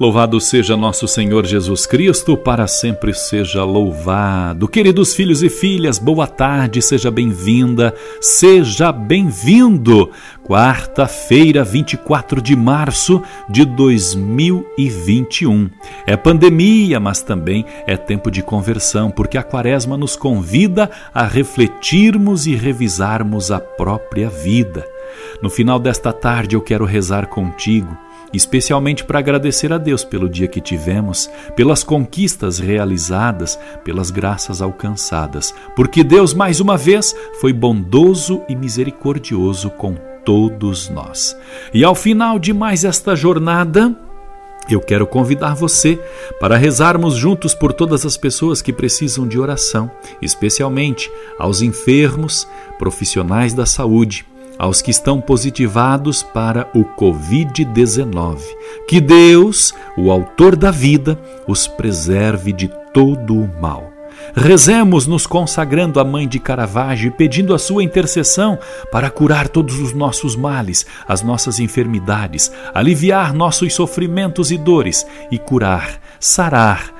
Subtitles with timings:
[0.00, 4.66] Louvado seja nosso Senhor Jesus Cristo, para sempre seja louvado.
[4.66, 10.10] Queridos filhos e filhas, boa tarde, seja bem-vinda, seja bem-vindo.
[10.42, 15.68] Quarta-feira, 24 de março de 2021.
[16.06, 22.46] É pandemia, mas também é tempo de conversão, porque a Quaresma nos convida a refletirmos
[22.46, 24.82] e revisarmos a própria vida.
[25.42, 27.94] No final desta tarde eu quero rezar contigo
[28.32, 35.54] especialmente para agradecer a Deus pelo dia que tivemos, pelas conquistas realizadas, pelas graças alcançadas,
[35.74, 41.36] porque Deus, mais uma vez, foi bondoso e misericordioso com todos nós.
[41.72, 43.96] E ao final de mais esta jornada,
[44.68, 45.98] eu quero convidar você
[46.38, 49.90] para rezarmos juntos por todas as pessoas que precisam de oração,
[50.22, 52.46] especialmente aos enfermos,
[52.78, 54.24] profissionais da saúde
[54.60, 58.40] aos que estão positivados para o Covid-19.
[58.86, 63.90] Que Deus, o Autor da vida, os preserve de todo o mal.
[64.34, 68.58] Rezemos nos consagrando à Mãe de Caravaggio e pedindo a sua intercessão
[68.92, 75.38] para curar todos os nossos males, as nossas enfermidades, aliviar nossos sofrimentos e dores e
[75.38, 76.99] curar, sarar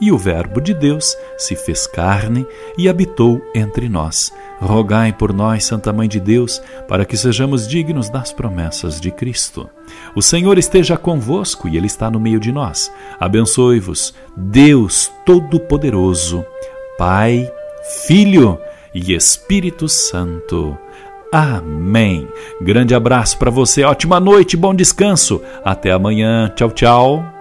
[0.00, 4.32] E o Verbo de Deus se fez carne e habitou entre nós.
[4.60, 9.68] Rogai por nós, Santa Mãe de Deus, para que sejamos dignos das promessas de Cristo.
[10.14, 12.92] O Senhor esteja convosco e Ele está no meio de nós.
[13.20, 16.44] Abençoe-vos, Deus Todo-Poderoso,
[16.98, 17.50] Pai,
[18.06, 18.58] Filho
[18.94, 20.76] e Espírito Santo.
[21.32, 22.26] Amém.
[22.60, 25.42] Grande abraço para você, ótima noite, bom descanso.
[25.64, 26.50] Até amanhã.
[26.54, 27.35] Tchau, tchau.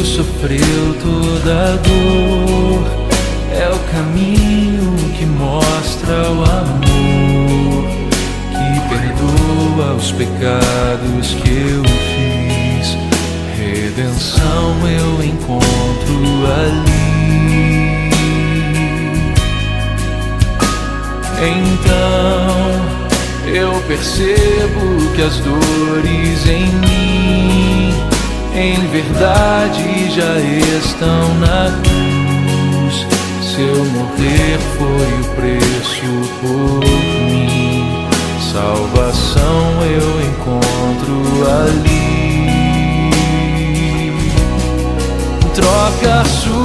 [0.00, 2.84] Sofreu toda dor,
[3.52, 7.84] é o caminho que mostra o amor,
[8.50, 12.96] que perdoa os pecados que eu fiz.
[13.56, 16.16] Redenção eu encontro
[16.60, 17.02] ali.
[21.44, 21.92] Então
[23.54, 28.11] eu percebo que as dores em mim
[28.54, 30.38] em verdade já
[30.78, 33.06] estão na cruz.
[33.40, 36.80] Seu morrer foi o preço por
[37.28, 38.08] mim.
[38.52, 42.02] Salvação eu encontro ali.
[45.54, 46.61] Troca sublime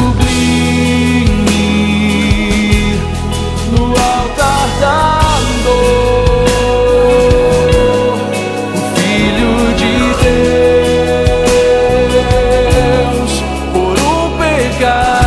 [14.87, 15.26] God.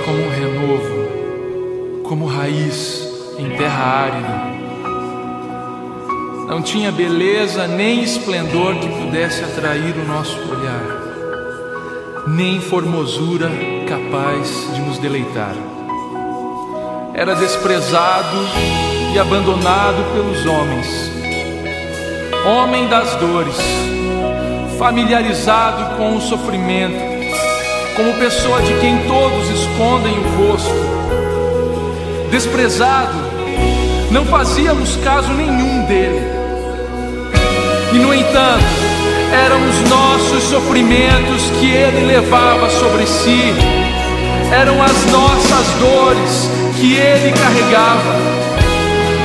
[0.00, 3.06] Como um renovo, como raiz
[3.38, 4.58] em terra árida.
[6.48, 13.50] Não tinha beleza nem esplendor que pudesse atrair o nosso olhar, nem formosura
[13.86, 15.54] capaz de nos deleitar.
[17.14, 18.38] Era desprezado
[19.14, 21.10] e abandonado pelos homens,
[22.46, 23.56] homem das dores,
[24.78, 27.17] familiarizado com o sofrimento,
[27.98, 30.72] como pessoa de quem todos escondem o rosto.
[32.30, 33.12] Desprezado,
[34.12, 36.22] não fazíamos caso nenhum dele.
[37.92, 38.64] E no entanto,
[39.32, 43.52] eram os nossos sofrimentos que ele levava sobre si,
[44.52, 46.48] eram as nossas dores
[46.80, 48.14] que ele carregava,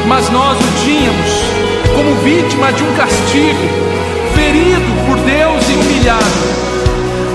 [0.08, 1.30] mas nós o tínhamos
[1.96, 3.70] como vítima de um castigo,
[4.34, 6.63] ferido por Deus e humilhado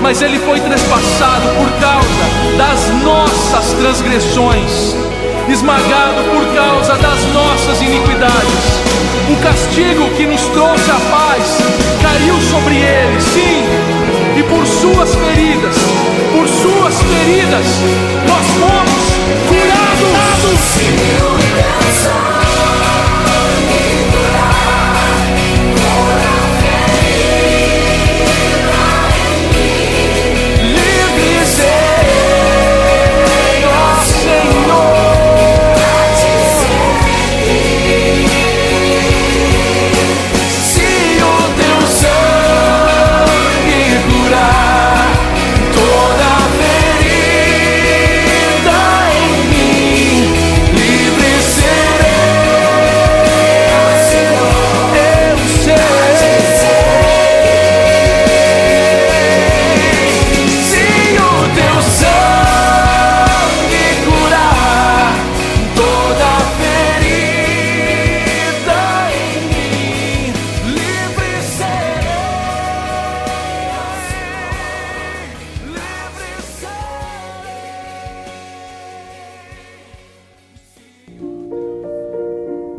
[0.01, 4.95] mas ele foi trespassado por causa das nossas transgressões,
[5.47, 8.79] esmagado por causa das nossas iniquidades.
[9.29, 11.57] O castigo que nos trouxe a paz
[12.01, 13.63] caiu sobre ele, sim,
[14.37, 15.75] e por suas feridas,
[16.33, 17.65] por suas feridas,
[18.27, 18.99] nós fomos
[19.47, 19.89] curados.